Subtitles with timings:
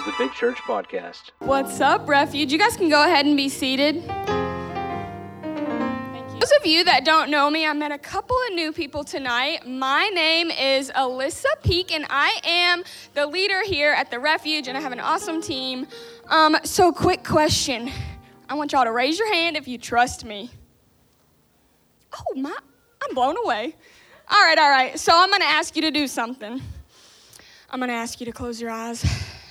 [0.00, 1.30] is the Big Church Podcast.
[1.40, 2.50] What's up, Refuge?
[2.50, 4.02] You guys can go ahead and be seated.
[6.38, 9.66] Those of you that don't know me, I met a couple of new people tonight.
[9.66, 12.82] My name is Alyssa Peak, and I am
[13.12, 15.86] the leader here at the Refuge, and I have an awesome team.
[16.28, 17.90] Um, so, quick question
[18.48, 20.50] I want y'all to raise your hand if you trust me.
[22.14, 22.56] Oh, my,
[23.02, 23.76] I'm blown away.
[24.30, 24.98] All right, all right.
[24.98, 26.62] So, I'm going to ask you to do something.
[27.68, 29.04] I'm going to ask you to close your eyes,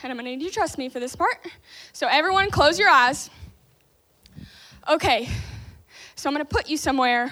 [0.04, 1.46] and I'm to need you to trust me for this part.
[1.94, 3.30] So, everyone, close your eyes.
[4.90, 5.30] Okay,
[6.16, 7.32] so I'm to put you somewhere,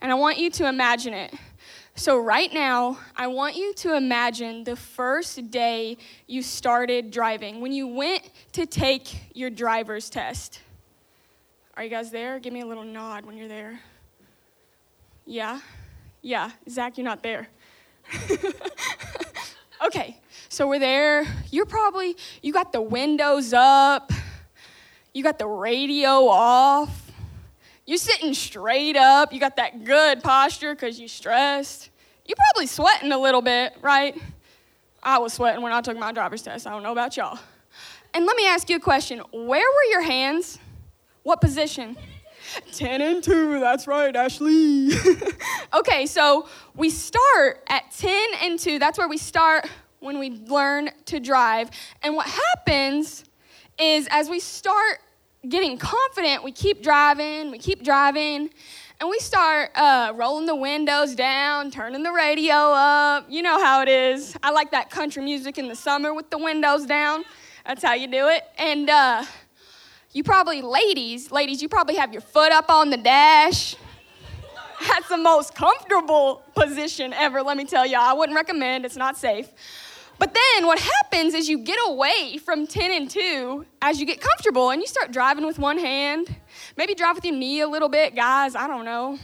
[0.00, 1.34] and I want you to imagine it.
[1.94, 7.72] So, right now, I want you to imagine the first day you started driving, when
[7.72, 10.60] you went to take your driver's test.
[11.76, 12.38] Are you guys there?
[12.38, 13.80] Give me a little nod when you're there.
[15.26, 15.60] Yeah?
[16.20, 17.48] Yeah, Zach, you're not there.
[19.86, 21.26] okay, so we're there.
[21.50, 24.12] You're probably, you got the windows up,
[25.12, 27.10] you got the radio off,
[27.86, 31.90] you're sitting straight up, you got that good posture because you're stressed.
[32.24, 34.16] You're probably sweating a little bit, right?
[35.02, 36.66] I was sweating when I took my driver's test.
[36.66, 37.38] I don't know about y'all.
[38.14, 40.58] And let me ask you a question Where were your hands?
[41.24, 41.96] What position?
[42.72, 44.90] 10 and 2, that's right, Ashley.
[45.74, 48.78] okay, so we start at 10 and 2.
[48.78, 49.68] That's where we start
[50.00, 51.70] when we learn to drive.
[52.02, 53.24] And what happens
[53.78, 54.98] is as we start
[55.48, 58.50] getting confident, we keep driving, we keep driving,
[59.00, 63.26] and we start uh, rolling the windows down, turning the radio up.
[63.28, 64.36] You know how it is.
[64.42, 67.24] I like that country music in the summer with the windows down.
[67.66, 68.44] That's how you do it.
[68.58, 69.24] And uh,
[70.12, 73.76] you probably, ladies, ladies, you probably have your foot up on the dash.
[74.86, 77.96] That's the most comfortable position ever, let me tell you.
[77.98, 79.48] I wouldn't recommend, it's not safe.
[80.18, 84.20] But then what happens is you get away from 10 and 2 as you get
[84.20, 86.34] comfortable and you start driving with one hand.
[86.76, 88.54] Maybe drive with your knee a little bit, guys.
[88.54, 89.18] I don't know.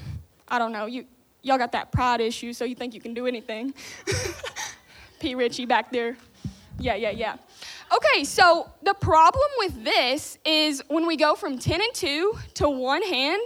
[0.48, 0.86] I don't know.
[0.86, 1.04] You
[1.42, 3.74] y'all got that pride issue, so you think you can do anything.
[5.20, 5.34] P.
[5.34, 6.16] Ritchie back there.
[6.80, 7.36] Yeah, yeah, yeah.
[7.90, 12.68] Okay, so the problem with this is when we go from 10 and 2 to
[12.68, 13.40] one hand,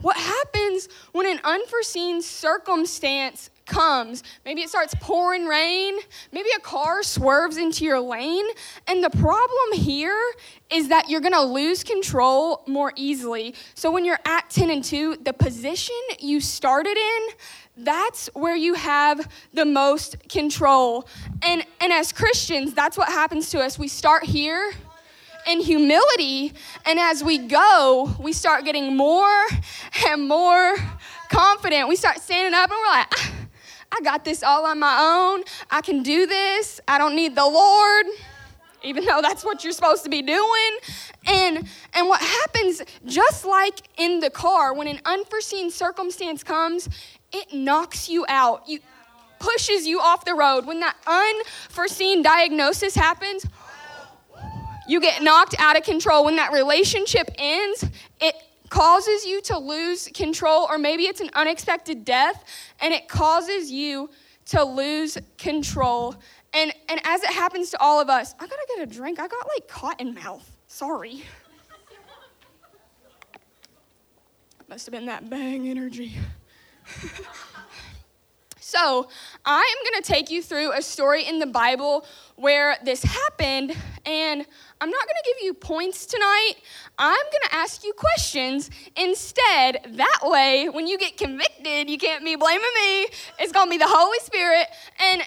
[0.00, 4.22] what happens when an unforeseen circumstance comes.
[4.44, 5.98] Maybe it starts pouring rain.
[6.32, 8.46] Maybe a car swerves into your lane.
[8.86, 10.20] And the problem here
[10.70, 13.54] is that you're going to lose control more easily.
[13.74, 17.28] So when you're at 10 and 2, the position you started in,
[17.76, 21.06] that's where you have the most control.
[21.42, 23.78] And, and as Christians, that's what happens to us.
[23.78, 24.72] We start here
[25.46, 26.52] in humility,
[26.86, 29.46] and as we go, we start getting more
[30.06, 30.76] and more
[31.30, 31.88] confident.
[31.88, 33.32] We start standing up and we're like, ah,
[33.92, 35.44] I got this all on my own.
[35.70, 36.80] I can do this.
[36.88, 38.06] I don't need the Lord,
[38.82, 40.78] even though that's what you're supposed to be doing.
[41.26, 46.88] And, and what happens, just like in the car, when an unforeseen circumstance comes,
[47.32, 48.66] it knocks you out.
[48.66, 48.80] You
[49.38, 50.64] pushes you off the road.
[50.64, 53.44] When that unforeseen diagnosis happens,
[54.88, 56.24] you get knocked out of control.
[56.24, 57.84] When that relationship ends,
[58.20, 58.34] it
[58.72, 62.42] causes you to lose control, or maybe it's an unexpected death,
[62.80, 64.08] and it causes you
[64.46, 66.14] to lose control.
[66.54, 69.20] And, and as it happens to all of us, I gotta get a drink.
[69.20, 70.50] I got like cotton mouth.
[70.68, 71.22] Sorry.
[74.70, 76.14] Must have been that bang energy.
[78.72, 79.06] so,
[79.44, 82.06] I am going to take you through a story in the Bible
[82.36, 84.46] where this happened, and
[84.80, 86.54] I'm not going to give you points tonight.
[86.96, 89.80] I'm going to ask you questions instead.
[89.90, 93.08] That way, when you get convicted, you can't be blaming me.
[93.38, 94.68] It's going to be the Holy Spirit.
[94.98, 95.22] And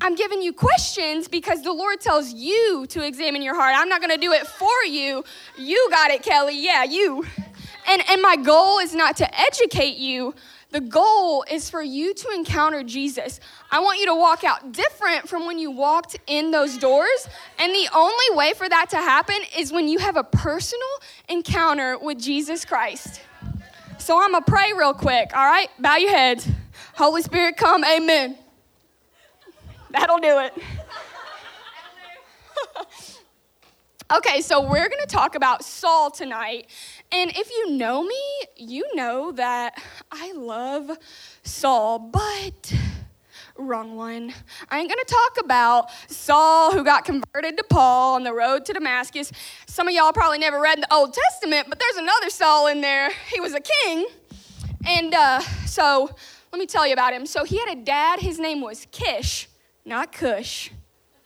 [0.00, 3.74] I'm giving you questions because the Lord tells you to examine your heart.
[3.76, 5.24] I'm not going to do it for you.
[5.58, 6.62] You got it, Kelly.
[6.62, 7.26] Yeah, you.
[7.88, 10.34] And, and my goal is not to educate you,
[10.74, 13.38] the goal is for you to encounter Jesus.
[13.70, 17.28] I want you to walk out different from when you walked in those doors.
[17.60, 20.82] And the only way for that to happen is when you have a personal
[21.28, 23.20] encounter with Jesus Christ.
[24.00, 25.68] So I'm going to pray real quick, all right?
[25.78, 26.48] Bow your heads.
[26.96, 27.84] Holy Spirit, come.
[27.84, 28.36] Amen.
[29.90, 30.54] That'll do it.
[34.16, 36.66] okay, so we're going to talk about Saul tonight.
[37.14, 38.20] And if you know me,
[38.56, 39.80] you know that
[40.10, 40.90] I love
[41.44, 42.74] Saul, but
[43.56, 44.34] wrong one.
[44.68, 48.72] I ain't gonna talk about Saul who got converted to Paul on the road to
[48.72, 49.30] Damascus.
[49.68, 53.10] Some of y'all probably never read the Old Testament, but there's another Saul in there.
[53.32, 54.06] He was a king.
[54.84, 56.10] And uh, so
[56.50, 57.26] let me tell you about him.
[57.26, 59.48] So he had a dad, his name was Kish,
[59.84, 60.72] not Cush.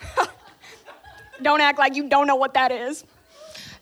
[1.43, 3.05] Don't act like you don't know what that is.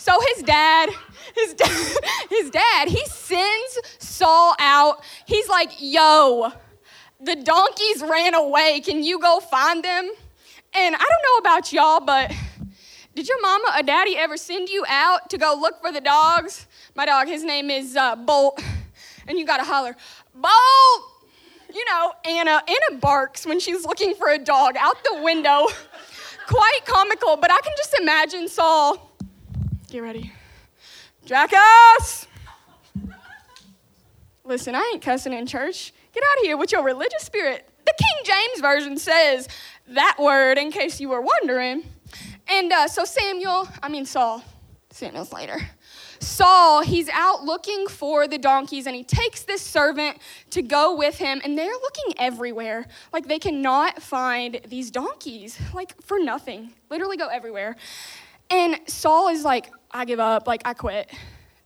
[0.07, 0.91] So his dad,
[1.35, 1.97] his dad,
[2.31, 5.03] his dad, he sends Saul out.
[5.27, 6.53] He's like, yo,
[7.21, 8.83] the donkeys ran away.
[8.85, 10.09] Can you go find them?
[10.75, 12.33] And I don't know about y'all, but
[13.17, 16.69] did your mama or daddy ever send you out to go look for the dogs?
[16.95, 18.63] My dog, his name is uh, Bolt.
[19.27, 19.97] And you gotta holler,
[20.33, 21.27] Bolt!
[21.75, 25.67] You know, Anna, Anna barks when she's looking for a dog out the window.
[26.47, 29.16] Quite comical, but I can just imagine Saul.
[29.97, 30.31] Get ready.
[31.25, 32.27] Jackass!
[34.45, 35.95] Listen, I ain't cussing in church.
[36.13, 37.67] Get out of here with your religious spirit.
[37.87, 39.49] The King James Version says
[39.89, 41.85] that word, in case you were wondering.
[42.47, 44.45] And uh, so Samuel, I mean Saul,
[44.91, 45.57] Samuel's later.
[46.21, 50.19] Saul, he's out looking for the donkeys and he takes this servant
[50.51, 52.85] to go with him and they're looking everywhere.
[53.15, 56.75] Like they cannot find these donkeys, like for nothing.
[56.91, 57.77] Literally go everywhere.
[58.51, 61.11] And Saul is like, I give up, like I quit.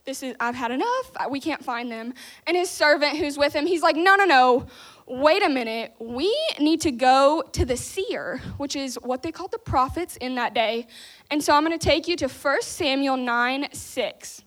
[0.04, 1.10] This is I've had enough.
[1.30, 2.14] We can't find them.
[2.46, 4.66] And his servant who's with him, he's like, "No, no, no
[5.10, 9.50] wait a minute, we need to go to the seer, which is what they called
[9.50, 10.86] the prophets in that day.
[11.30, 14.42] And so I'm going to take you to 1 Samuel 9 6.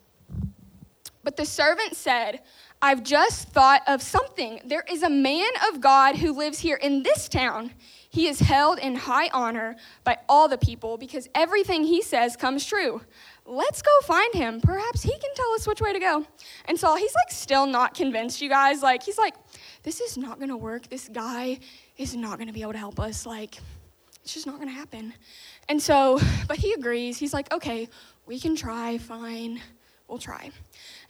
[1.22, 2.42] But the servant said,
[2.82, 4.62] I've just thought of something.
[4.66, 7.72] There is a man of God who lives here in this town.
[8.14, 12.64] He is held in high honor by all the people because everything he says comes
[12.64, 13.02] true.
[13.44, 14.62] Let's go find him.
[14.62, 16.24] Perhaps he can tell us which way to go.
[16.66, 18.84] And Saul, he's like still not convinced, you guys.
[18.84, 19.34] Like, he's like,
[19.82, 20.88] this is not to work.
[20.90, 21.58] This guy
[21.98, 23.26] is not to be able to help us.
[23.26, 23.58] Like,
[24.22, 25.16] it's just not to happen.
[25.68, 27.18] And so, but he agrees.
[27.18, 27.90] He's like, okay,
[28.28, 29.60] we can try, fine,
[30.08, 30.52] we'll try.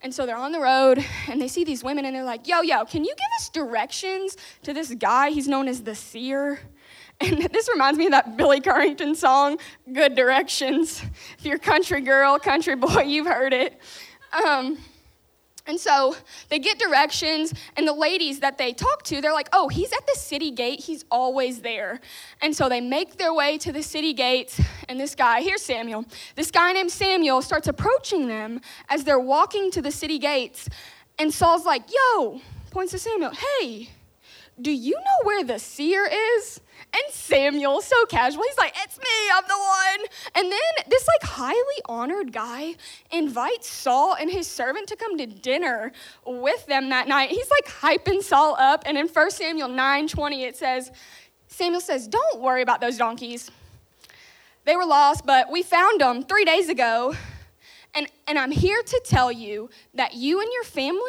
[0.01, 2.61] And so they're on the road and they see these women and they're like, yo,
[2.61, 5.31] yo, can you give us directions to this guy?
[5.31, 6.61] He's known as the seer.
[7.21, 9.57] And this reminds me of that Billy Currington song,
[9.91, 11.01] Good Directions.
[11.37, 13.79] If you're country girl, country boy, you've heard it.
[14.45, 14.77] Um,
[15.65, 16.15] and so
[16.49, 20.05] they get directions, and the ladies that they talk to, they're like, oh, he's at
[20.05, 20.81] the city gate.
[20.81, 22.01] He's always there.
[22.41, 24.59] And so they make their way to the city gates,
[24.89, 26.03] and this guy, here's Samuel.
[26.35, 28.59] This guy named Samuel starts approaching them
[28.89, 30.67] as they're walking to the city gates.
[31.17, 33.89] And Saul's like, yo, points to Samuel, hey,
[34.61, 36.61] do you know where the seer is?
[36.93, 40.07] And Samuel, so casual, he's like, It's me, I'm the one.
[40.35, 42.75] And then this like highly honored guy
[43.11, 45.91] invites Saul and his servant to come to dinner
[46.25, 47.29] with them that night.
[47.29, 48.83] He's like hyping Saul up.
[48.85, 50.91] And in 1 Samuel 9 20, it says,
[51.47, 53.49] Samuel says, Don't worry about those donkeys.
[54.65, 57.15] They were lost, but we found them three days ago.
[57.95, 61.01] And, and I'm here to tell you that you and your family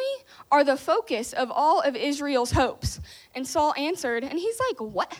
[0.51, 2.99] are the focus of all of Israel's hopes.
[3.33, 5.17] And Saul answered, and he's like, What?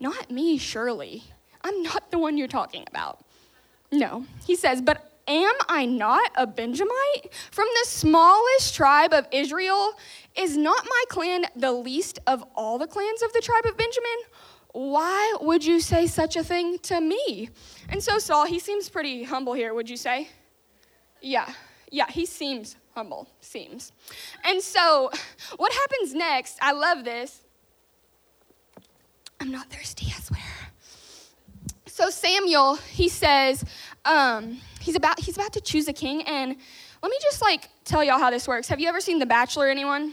[0.00, 1.24] Not me, surely.
[1.62, 3.24] I'm not the one you're talking about.
[3.90, 4.26] No.
[4.46, 7.32] He says, But am I not a Benjamite?
[7.50, 9.92] From the smallest tribe of Israel,
[10.36, 14.10] is not my clan the least of all the clans of the tribe of Benjamin?
[14.72, 17.50] Why would you say such a thing to me?
[17.90, 20.28] And so Saul, he seems pretty humble here, would you say?
[21.22, 21.50] Yeah,
[21.90, 23.92] yeah, he seems humble, seems.
[24.44, 25.10] And so
[25.56, 27.40] what happens next, I love this.
[29.40, 30.40] I'm not thirsty, I swear.
[31.86, 33.64] So Samuel, he says,
[34.04, 36.56] um, he's about he's about to choose a king, and
[37.02, 38.68] let me just like tell y'all how this works.
[38.68, 40.12] Have you ever seen The Bachelor, anyone?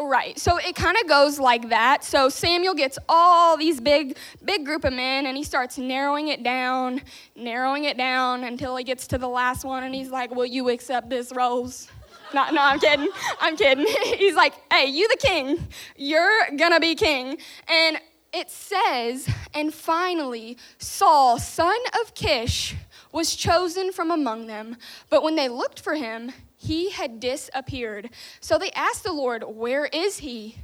[0.00, 0.38] Right.
[0.38, 2.02] So it kind of goes like that.
[2.02, 6.42] So Samuel gets all these big, big group of men and he starts narrowing it
[6.42, 7.02] down,
[7.36, 10.70] narrowing it down until he gets to the last one and he's like, Will you
[10.70, 11.88] accept this rose?
[12.34, 13.10] no, no, I'm kidding.
[13.40, 13.86] I'm kidding.
[14.18, 15.68] he's like, Hey, you the king.
[15.96, 17.36] You're gonna be king.
[17.68, 17.98] And
[18.32, 22.74] it says, And finally, Saul, son of Kish,
[23.12, 24.76] was chosen from among them.
[25.10, 28.10] But when they looked for him, he had disappeared.
[28.40, 30.58] So they asked the Lord, Where is he?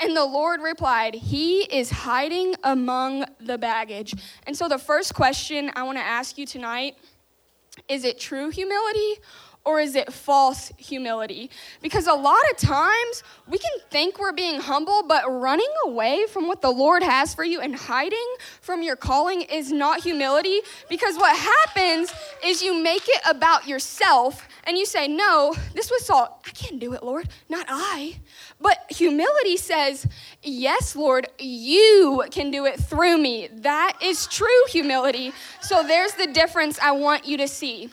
[0.00, 4.14] And the Lord replied, He is hiding among the baggage.
[4.46, 6.96] And so the first question I want to ask you tonight
[7.88, 9.16] is it true humility
[9.64, 11.50] or is it false humility?
[11.80, 16.48] Because a lot of times we can think we're being humble, but running away from
[16.48, 20.60] what the Lord has for you and hiding from your calling is not humility.
[20.88, 22.12] Because what happens
[22.44, 26.42] is you make it about yourself and you say, No, this was Saul.
[26.44, 28.18] I can't do it, Lord, not I.
[28.60, 30.06] But humility says,
[30.42, 33.48] Yes, Lord, you can do it through me.
[33.52, 35.32] That is true humility.
[35.60, 37.90] So there's the difference I want you to see.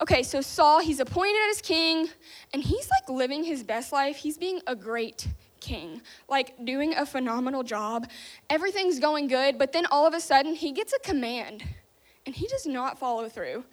[0.00, 2.08] Okay, so Saul, he's appointed as king,
[2.52, 4.16] and he's like living his best life.
[4.16, 5.28] He's being a great
[5.60, 8.08] king, like doing a phenomenal job.
[8.50, 11.64] Everything's going good, but then all of a sudden he gets a command
[12.26, 13.64] and he does not follow through.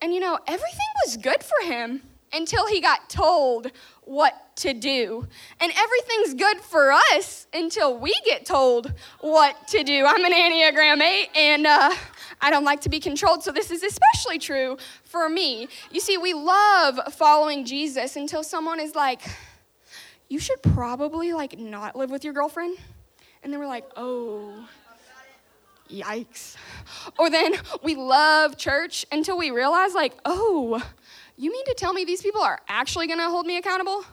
[0.00, 2.02] And you know, everything was good for him
[2.32, 3.70] until he got told
[4.02, 5.26] what to do.
[5.60, 10.04] And everything's good for us until we get told what to do.
[10.06, 11.94] I'm an Enneagram 8, and uh,
[12.44, 15.66] I don't like to be controlled, so this is especially true for me.
[15.90, 19.22] You see, we love following Jesus until someone is like,
[20.28, 22.76] you should probably like not live with your girlfriend.
[23.42, 24.68] And then we're like, oh,
[25.90, 26.56] yikes.
[27.18, 30.86] Or then we love church until we realize, like, oh,
[31.38, 34.04] you mean to tell me these people are actually going to hold me accountable?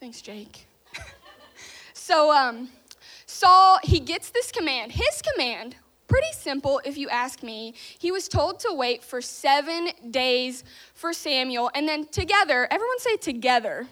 [0.00, 0.66] Thanks, Jake.
[1.94, 2.68] so, um,
[3.34, 4.92] Saul, he gets this command.
[4.92, 5.74] His command,
[6.06, 7.74] pretty simple if you ask me.
[7.98, 10.62] He was told to wait for seven days
[10.94, 13.88] for Samuel, and then together, everyone say together.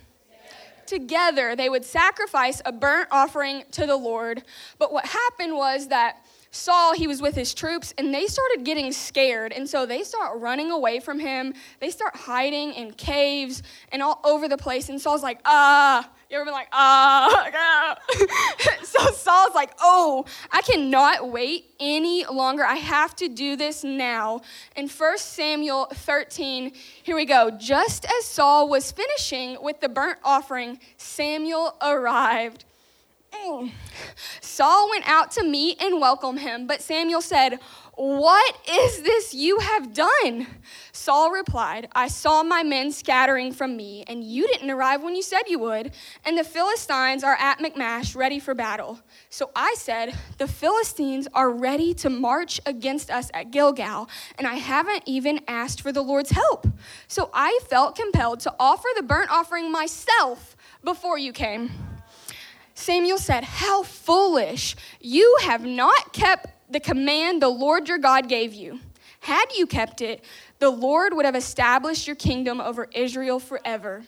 [0.87, 4.45] Together, they would sacrifice a burnt offering to the Lord.
[4.79, 8.93] But what happened was that Saul, he was with his troops, and they started getting
[8.93, 9.53] scared.
[9.53, 11.53] And so they start running away from him.
[11.81, 14.89] They start hiding in caves and all over the place.
[14.89, 16.09] And Saul's like, ah.
[16.33, 17.95] You ever been like, ah?
[18.85, 22.65] so Saul's like, oh, I cannot wait any longer.
[22.65, 24.41] I have to do this now.
[24.75, 26.73] In 1 Samuel 13,
[27.03, 27.51] here we go.
[27.51, 32.65] Just as Saul was finishing with the burnt offering, Samuel arrived.
[34.41, 37.59] Saul went out to meet and welcome him, but Samuel said,
[38.03, 40.49] What is this you have done?
[40.91, 45.23] Saul replied, I saw my men scattering from me, and you didn't arrive when you
[45.23, 45.93] said you would,
[46.25, 48.99] and the Philistines are at Michmash ready for battle.
[49.31, 54.55] So I said, The Philistines are ready to march against us at Gilgal, and I
[54.55, 56.67] haven't even asked for the Lord's help.
[57.07, 61.71] So I felt compelled to offer the burnt offering myself before you came.
[62.75, 64.75] Samuel said, How foolish!
[65.01, 68.81] You have not kept the command the Lord your God gave you.
[69.21, 70.25] Had you kept it,
[70.59, 74.03] the Lord would have established your kingdom over Israel forever.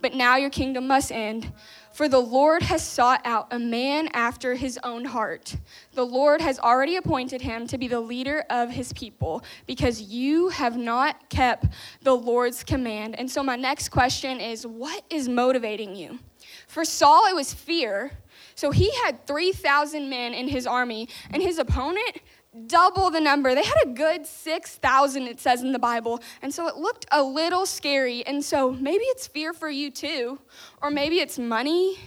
[0.00, 1.52] But now your kingdom must end.
[1.92, 5.56] For the Lord has sought out a man after his own heart.
[5.94, 10.50] The Lord has already appointed him to be the leader of his people because you
[10.50, 11.66] have not kept
[12.02, 13.18] the Lord's command.
[13.18, 16.20] And so, my next question is what is motivating you?
[16.68, 18.12] For Saul, it was fear.
[18.58, 22.18] So he had 3,000 men in his army, and his opponent,
[22.66, 23.54] double the number.
[23.54, 26.20] They had a good 6,000, it says in the Bible.
[26.42, 28.26] And so it looked a little scary.
[28.26, 30.40] And so maybe it's fear for you too,
[30.82, 32.00] or maybe it's money,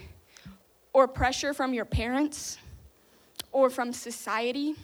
[0.92, 2.58] or pressure from your parents,
[3.54, 4.76] or from society.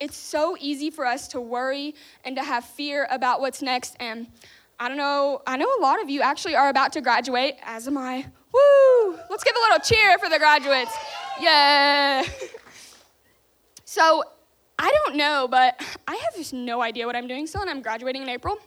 [0.00, 1.94] It's so easy for us to worry
[2.24, 3.94] and to have fear about what's next.
[4.00, 4.28] And
[4.78, 7.86] I don't know, I know a lot of you actually are about to graduate, as
[7.86, 8.26] am I.
[8.52, 9.18] Woo!
[9.30, 10.92] Let's give a little cheer for the graduates.
[11.40, 12.24] Yeah.
[13.84, 14.24] So,
[14.78, 17.82] I don't know, but I have just no idea what I'm doing still, and I'm
[17.82, 18.58] graduating in April.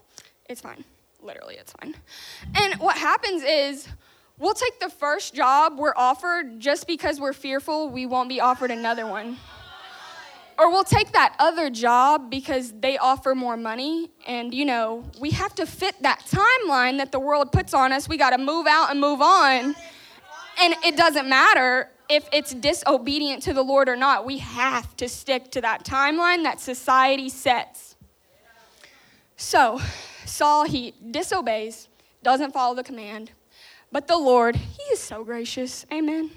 [0.49, 0.83] It's fine.
[1.21, 1.95] Literally, it's fine.
[2.55, 3.87] And what happens is,
[4.39, 8.71] we'll take the first job we're offered just because we're fearful we won't be offered
[8.71, 9.37] another one.
[10.59, 14.09] Or we'll take that other job because they offer more money.
[14.25, 18.09] And, you know, we have to fit that timeline that the world puts on us.
[18.09, 19.75] We got to move out and move on.
[20.59, 24.25] And it doesn't matter if it's disobedient to the Lord or not.
[24.25, 27.95] We have to stick to that timeline that society sets.
[29.35, 29.79] So,
[30.25, 31.87] Saul, he disobeys,
[32.23, 33.31] doesn't follow the command.
[33.91, 35.85] But the Lord, he is so gracious.
[35.93, 36.31] Amen.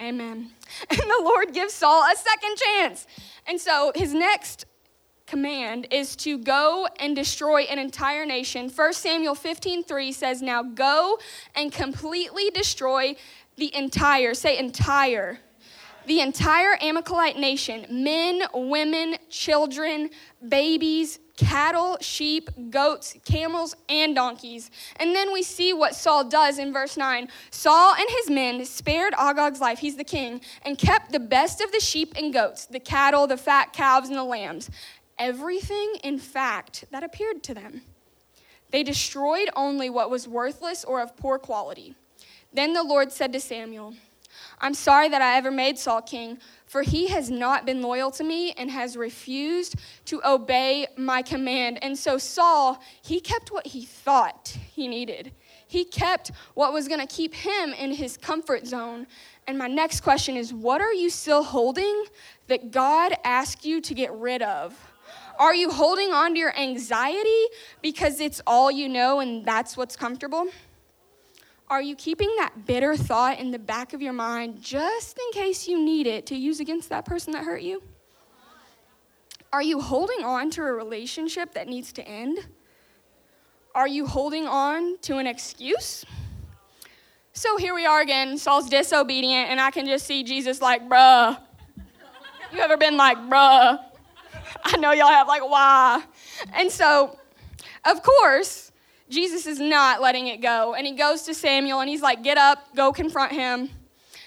[0.00, 0.50] Amen.
[0.90, 3.06] And the Lord gives Saul a second chance.
[3.46, 4.66] And so his next
[5.26, 8.68] command is to go and destroy an entire nation.
[8.68, 11.18] 1 Samuel 15:3 says, "Now go
[11.54, 13.16] and completely destroy
[13.56, 15.40] the entire, say entire,
[16.06, 20.10] the entire Amalekite nation, men, women, children,
[20.46, 24.70] babies, cattle, sheep, goats, camels, and donkeys.
[24.96, 27.28] And then we see what Saul does in verse 9.
[27.50, 31.72] Saul and his men spared Agag's life, he's the king, and kept the best of
[31.72, 34.70] the sheep and goats, the cattle, the fat calves, and the lambs.
[35.18, 37.82] Everything, in fact, that appeared to them.
[38.70, 41.94] They destroyed only what was worthless or of poor quality.
[42.52, 43.94] Then the Lord said to Samuel,
[44.60, 46.38] I'm sorry that I ever made Saul king,
[46.74, 49.76] for he has not been loyal to me and has refused
[50.06, 51.78] to obey my command.
[51.82, 55.30] And so Saul, he kept what he thought he needed.
[55.68, 59.06] He kept what was going to keep him in his comfort zone.
[59.46, 62.06] And my next question is what are you still holding
[62.48, 64.76] that God asked you to get rid of?
[65.38, 67.44] Are you holding on to your anxiety
[67.82, 70.48] because it's all you know and that's what's comfortable?
[71.68, 75.66] Are you keeping that bitter thought in the back of your mind just in case
[75.66, 77.82] you need it to use against that person that hurt you?
[79.52, 82.38] Are you holding on to a relationship that needs to end?
[83.74, 86.04] Are you holding on to an excuse?
[87.32, 88.36] So here we are again.
[88.36, 91.38] Saul's disobedient, and I can just see Jesus like, bruh.
[92.52, 93.78] You ever been like, bruh?
[94.64, 96.04] I know y'all have, like, why?
[96.52, 97.18] And so,
[97.84, 98.70] of course,
[99.08, 100.74] Jesus is not letting it go.
[100.74, 103.70] And he goes to Samuel and he's like, get up, go confront him.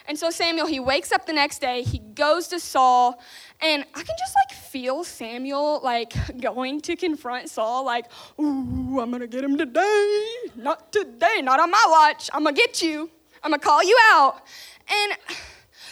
[0.08, 3.22] And so Samuel, he wakes up the next day, he goes to Saul,
[3.60, 8.06] and I can just like feel Samuel like going to confront Saul, like,
[8.40, 10.26] ooh, I'm gonna get him today.
[10.56, 12.30] Not today, not on my watch.
[12.34, 13.10] I'm gonna get you.
[13.44, 14.44] I'm gonna call you out.
[14.90, 15.14] And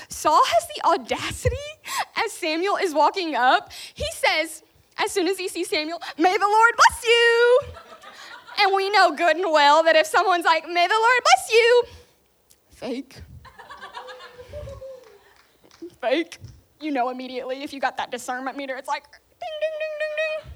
[0.07, 1.55] Saul has the audacity
[2.15, 4.63] as Samuel is walking up, he says,
[4.97, 7.59] as soon as he sees Samuel, May the Lord bless you.
[8.59, 11.83] And we know good and well that if someone's like, May the Lord bless you,
[12.69, 13.15] fake.
[16.01, 16.38] fake.
[16.81, 20.15] You know immediately if you got that discernment meter, it's like, ding, ding, ding, ding,
[20.17, 20.51] ding.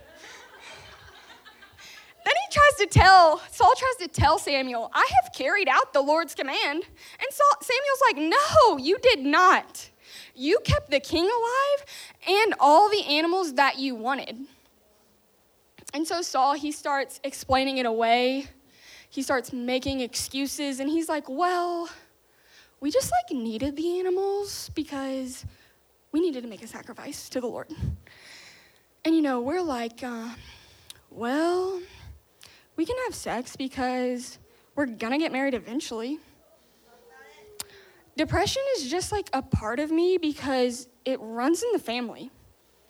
[2.25, 6.01] Then he tries to tell, Saul tries to tell Samuel, I have carried out the
[6.01, 6.83] Lord's command.
[6.83, 9.89] And Saul, Samuel's like, No, you did not.
[10.35, 11.85] You kept the king alive
[12.27, 14.45] and all the animals that you wanted.
[15.93, 18.47] And so Saul, he starts explaining it away.
[19.09, 21.89] He starts making excuses, and he's like, Well,
[22.79, 25.45] we just like needed the animals because
[26.11, 27.67] we needed to make a sacrifice to the Lord.
[29.03, 30.29] And you know, we're like, uh,
[31.09, 31.81] Well,
[32.75, 34.37] we can have sex because
[34.75, 36.19] we're gonna get married eventually.
[38.15, 42.29] Depression is just like a part of me because it runs in the family.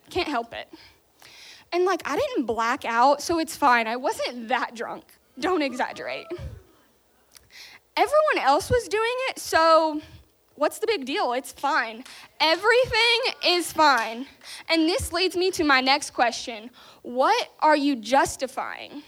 [0.10, 0.68] Can't help it.
[1.72, 3.88] And like, I didn't black out, so it's fine.
[3.88, 5.04] I wasn't that drunk.
[5.40, 6.26] Don't exaggerate.
[7.96, 10.02] Everyone else was doing it, so
[10.56, 11.34] what's the big deal?
[11.34, 12.04] It's fine.
[12.40, 14.26] Everything is fine.
[14.70, 16.72] And this leads me to my next question
[17.02, 19.04] What are you justifying?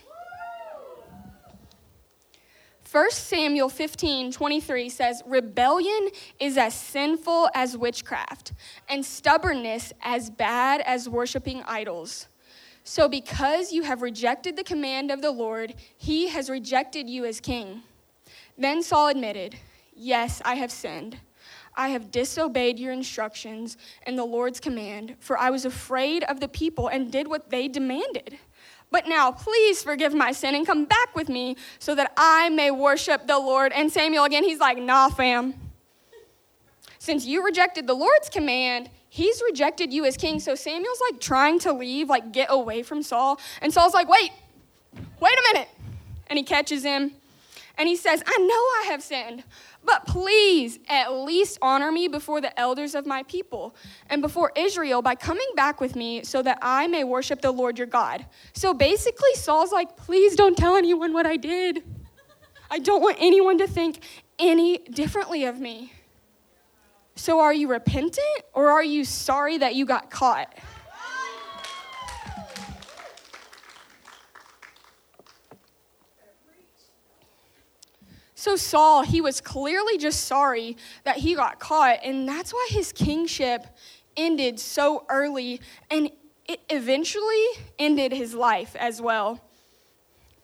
[2.91, 6.09] 1 Samuel 15, 23 says, Rebellion
[6.41, 8.51] is as sinful as witchcraft,
[8.89, 12.27] and stubbornness as bad as worshiping idols.
[12.83, 17.39] So, because you have rejected the command of the Lord, he has rejected you as
[17.39, 17.83] king.
[18.57, 19.55] Then Saul admitted,
[19.95, 21.17] Yes, I have sinned.
[21.75, 26.47] I have disobeyed your instructions and the Lord's command, for I was afraid of the
[26.47, 28.37] people and did what they demanded.
[28.89, 32.71] But now, please forgive my sin and come back with me so that I may
[32.71, 33.71] worship the Lord.
[33.71, 35.53] And Samuel, again, he's like, Nah, fam.
[37.01, 40.39] Since you rejected the Lord's command, he's rejected you as king.
[40.39, 43.39] So Samuel's like trying to leave, like get away from Saul.
[43.59, 44.29] And Saul's like, wait,
[45.19, 45.69] wait a minute.
[46.27, 47.13] And he catches him
[47.75, 49.43] and he says, I know I have sinned,
[49.83, 53.75] but please at least honor me before the elders of my people
[54.07, 57.79] and before Israel by coming back with me so that I may worship the Lord
[57.79, 58.27] your God.
[58.53, 61.81] So basically, Saul's like, please don't tell anyone what I did.
[62.69, 64.03] I don't want anyone to think
[64.37, 65.93] any differently of me.
[67.21, 68.17] So, are you repentant
[68.51, 70.57] or are you sorry that you got caught?
[78.33, 82.91] So, Saul, he was clearly just sorry that he got caught, and that's why his
[82.91, 83.67] kingship
[84.17, 86.09] ended so early, and
[86.47, 87.45] it eventually
[87.77, 89.50] ended his life as well.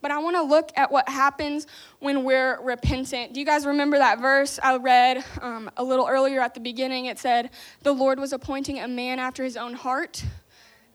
[0.07, 1.67] But I want to look at what happens
[1.99, 3.33] when we're repentant.
[3.33, 7.07] Do you guys remember that verse I read um, a little earlier at the beginning?
[7.07, 7.49] It said,
[7.83, 10.23] The Lord was appointing a man after his own heart.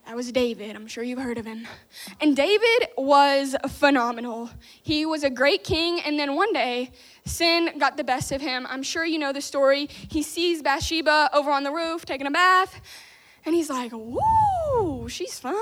[0.07, 0.75] That was David.
[0.75, 1.67] I'm sure you've heard of him.
[2.21, 4.49] And David was phenomenal.
[4.81, 6.89] He was a great king, and then one day,
[7.23, 8.65] sin got the best of him.
[8.67, 9.89] I'm sure you know the story.
[9.91, 12.81] He sees Bathsheba over on the roof taking a bath,
[13.45, 15.53] and he's like, Woo, she's fun.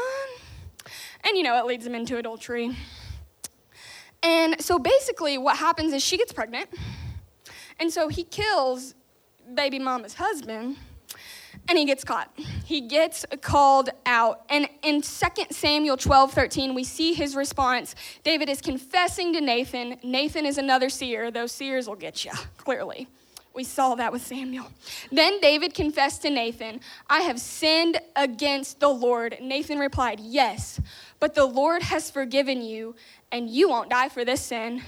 [1.26, 2.78] And you know, it leads him into adultery.
[4.24, 6.70] And so basically, what happens is she gets pregnant.
[7.80, 8.94] And so he kills
[9.56, 10.78] baby mama's husband
[11.68, 12.32] and he gets caught.
[12.66, 14.44] He gets called out.
[14.50, 17.96] And in 2 Samuel 12 13, we see his response.
[18.24, 19.98] David is confessing to Nathan.
[20.04, 21.32] Nathan is another seer.
[21.32, 23.08] Those seers will get you, clearly.
[23.54, 24.68] We saw that with Samuel.
[25.12, 26.80] Then David confessed to Nathan,
[27.10, 29.38] I have sinned against the Lord.
[29.42, 30.80] Nathan replied, Yes,
[31.20, 32.96] but the Lord has forgiven you,
[33.32, 34.82] and you won't die for this sin.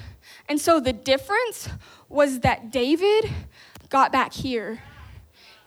[0.50, 1.70] And so the difference
[2.10, 3.32] was that David
[3.90, 4.80] got back here.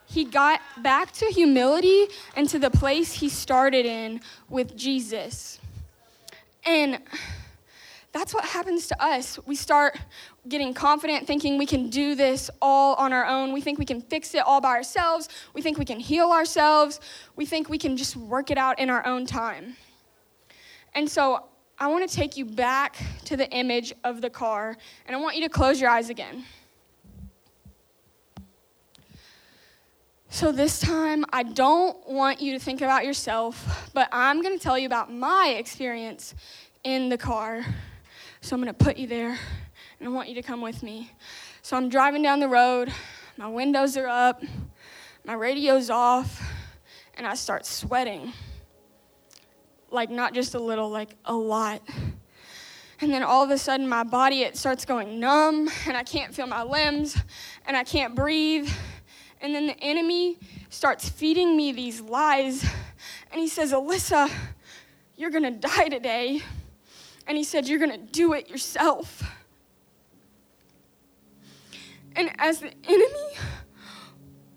[0.06, 5.58] he got back to humility and to the place he started in with Jesus.
[6.64, 7.00] And
[8.12, 9.38] that's what happens to us.
[9.46, 9.98] We start
[10.48, 13.52] getting confident, thinking we can do this all on our own.
[13.52, 15.28] We think we can fix it all by ourselves.
[15.52, 17.00] We think we can heal ourselves.
[17.34, 19.76] We think we can just work it out in our own time.
[20.94, 21.44] And so
[21.78, 25.36] I want to take you back to the image of the car, and I want
[25.36, 26.44] you to close your eyes again.
[30.30, 34.62] So, this time, I don't want you to think about yourself, but I'm going to
[34.62, 36.34] tell you about my experience
[36.82, 37.64] in the car.
[38.40, 39.38] So, I'm going to put you there,
[40.00, 41.12] and I want you to come with me.
[41.60, 42.90] So, I'm driving down the road,
[43.36, 44.42] my windows are up,
[45.24, 46.42] my radio's off,
[47.18, 48.32] and I start sweating.
[49.90, 51.82] Like, not just a little, like a lot.
[53.00, 56.34] And then all of a sudden, my body it starts going numb, and I can't
[56.34, 57.16] feel my limbs,
[57.66, 58.70] and I can't breathe
[59.40, 60.38] and then the enemy
[60.70, 62.64] starts feeding me these lies.
[63.30, 64.30] And he says, Alyssa,
[65.16, 66.40] you're going to die today.
[67.26, 69.22] And he said, You're going to do it yourself.
[72.14, 73.36] And as the enemy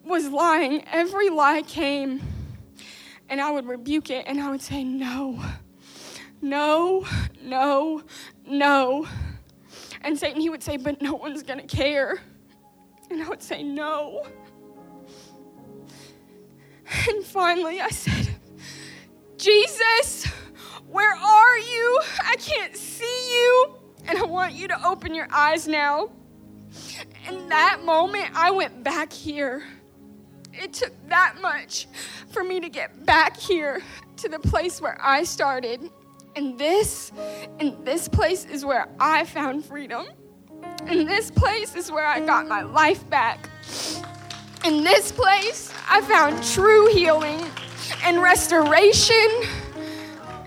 [0.04, 2.22] was lying, every lie came.
[3.30, 5.44] And I would rebuke it and I would say, No,
[6.42, 7.06] no,
[7.42, 8.04] no,
[8.46, 9.08] no.
[10.02, 12.22] And Satan, he would say, But no one's going to care.
[13.10, 14.26] And I would say, No.
[17.08, 18.36] And finally, I said,
[19.38, 20.26] Jesus,
[20.88, 22.02] where are you?
[22.26, 23.76] I can't see you.
[24.08, 26.10] And I want you to open your eyes now.
[27.28, 29.64] In that moment, I went back here.
[30.54, 31.88] It took that much
[32.30, 33.82] for me to get back here
[34.18, 35.90] to the place where I started.
[36.36, 37.12] And this,
[37.60, 40.08] and this place is where I found freedom.
[40.86, 43.50] And this place is where I got my life back.
[44.66, 47.46] In this place, I found true healing
[48.04, 49.28] and restoration.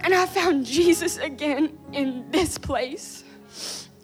[0.04, 3.24] And I found Jesus again in this place.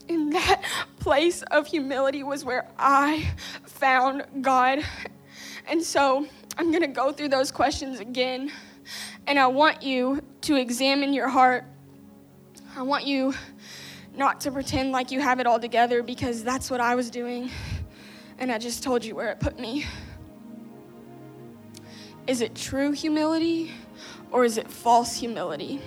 [0.08, 0.62] In that
[1.00, 3.30] place of humility was where I
[3.66, 4.80] found God.
[5.66, 8.50] And so I'm going to go through those questions again.
[9.26, 11.64] And I want you to examine your heart.
[12.76, 13.34] I want you
[14.14, 17.50] not to pretend like you have it all together because that's what I was doing.
[18.38, 19.86] And I just told you where it put me.
[22.26, 23.72] Is it true humility
[24.30, 25.80] or is it false humility?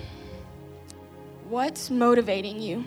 [1.50, 2.86] What's motivating you?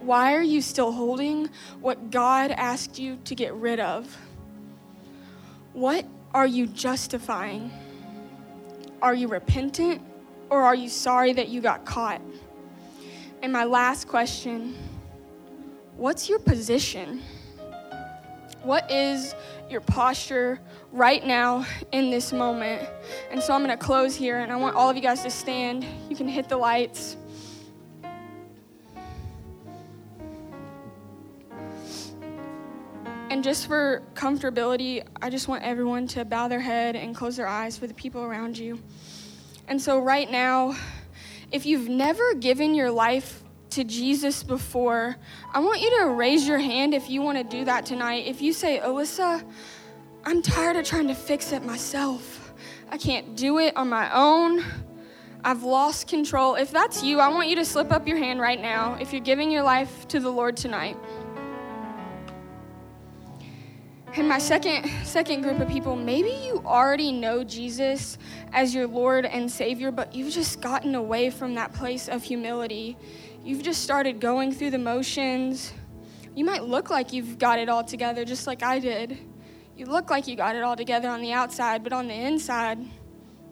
[0.00, 4.16] Why are you still holding what God asked you to get rid of?
[5.72, 6.04] What
[6.34, 7.70] are you justifying?
[9.02, 10.02] Are you repentant
[10.48, 12.20] or are you sorry that you got caught?
[13.42, 14.76] And my last question
[15.96, 17.22] what's your position?
[18.62, 19.34] What is
[19.70, 20.60] your posture
[20.92, 22.88] right now in this moment?
[23.30, 25.30] And so I'm going to close here, and I want all of you guys to
[25.30, 25.86] stand.
[26.10, 27.16] You can hit the lights.
[33.40, 37.46] And just for comfortability, I just want everyone to bow their head and close their
[37.46, 38.78] eyes for the people around you.
[39.66, 40.76] And so, right now,
[41.50, 45.16] if you've never given your life to Jesus before,
[45.54, 48.26] I want you to raise your hand if you want to do that tonight.
[48.26, 49.42] If you say, Alyssa,
[50.26, 52.52] I'm tired of trying to fix it myself,
[52.90, 54.62] I can't do it on my own.
[55.42, 56.56] I've lost control.
[56.56, 59.22] If that's you, I want you to slip up your hand right now if you're
[59.22, 60.98] giving your life to the Lord tonight.
[64.14, 68.18] And my second second group of people, maybe you already know Jesus
[68.52, 72.96] as your Lord and Savior, but you've just gotten away from that place of humility
[73.44, 75.72] you've just started going through the motions.
[76.34, 79.18] You might look like you've got it all together, just like I did.
[79.76, 82.78] You look like you got it all together on the outside, but on the inside,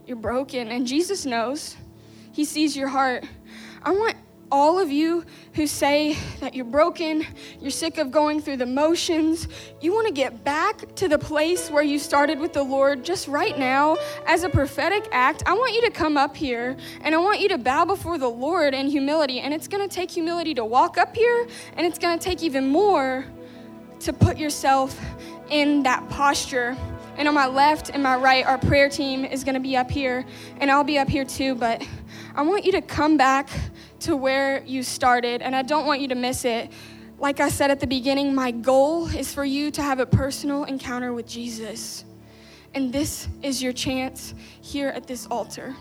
[0.06, 0.68] you're broken.
[0.68, 1.76] And Jesus knows.
[2.32, 3.24] He sees your heart.
[3.82, 4.16] I want
[4.50, 7.26] all of you who say that you're broken,
[7.61, 9.48] you're sick of going through the motions,
[9.80, 13.28] you want to get back to the place where you started with the Lord just
[13.28, 17.18] right now as a prophetic act, I want you to come up here and I
[17.18, 19.40] want you to bow before the Lord in humility.
[19.40, 22.42] And it's going to take humility to walk up here, and it's going to take
[22.42, 23.24] even more
[24.00, 24.98] to put yourself
[25.50, 26.76] in that posture.
[27.16, 29.90] And on my left and my right, our prayer team is going to be up
[29.90, 30.24] here,
[30.61, 31.87] and I'll be up here too, but
[32.37, 33.48] I want you to come back
[34.00, 36.70] to where you started, and I don't want you to miss it.
[37.18, 40.64] Like I said at the beginning, my goal is for you to have a personal
[40.64, 42.04] encounter with Jesus.
[42.74, 45.74] And this is your chance here at this altar.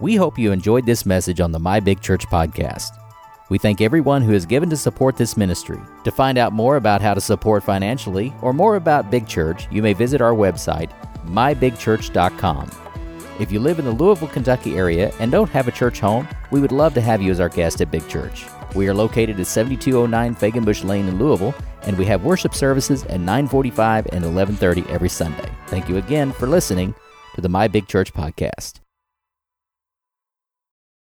[0.00, 2.90] We hope you enjoyed this message on the My Big Church podcast.
[3.48, 5.78] We thank everyone who has given to support this ministry.
[6.04, 9.82] To find out more about how to support financially or more about Big Church, you
[9.82, 10.90] may visit our website,
[11.26, 12.83] mybigchurch.com.
[13.40, 16.60] If you live in the Louisville, Kentucky area and don't have a church home, we
[16.60, 18.46] would love to have you as our guest at Big Church.
[18.76, 23.20] We are located at 7209 Fegenbush Lane in Louisville, and we have worship services at
[23.20, 25.50] 945 and 1130 every Sunday.
[25.66, 26.94] Thank you again for listening
[27.34, 28.83] to the My Big Church podcast.